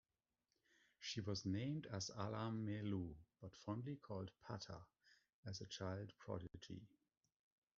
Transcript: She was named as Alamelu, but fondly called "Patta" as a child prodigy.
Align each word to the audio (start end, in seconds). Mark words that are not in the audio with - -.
She 0.99 1.21
was 1.21 1.45
named 1.45 1.85
as 1.85 2.09
Alamelu, 2.17 3.13
but 3.39 3.55
fondly 3.55 3.97
called 3.97 4.31
"Patta" 4.41 4.81
as 5.45 5.61
a 5.61 5.67
child 5.67 6.11
prodigy. 6.17 6.87